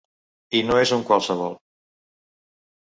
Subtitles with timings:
[0.59, 1.57] I no és un qualsevol.